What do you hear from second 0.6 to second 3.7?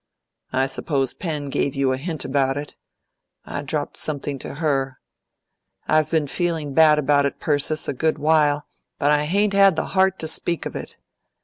suppose Pen gave you a hint about it. I